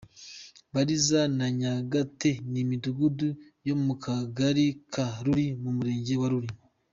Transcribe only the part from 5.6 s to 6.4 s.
mu Murenge wa